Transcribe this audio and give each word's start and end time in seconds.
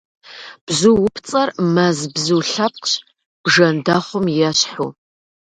Бзуупцӏэр 0.65 1.49
мэз 1.73 1.99
бзу 2.13 2.41
лъэпкъщ, 2.49 2.93
бжэндэхъум 3.43 4.25
ещхьу. 4.49 4.89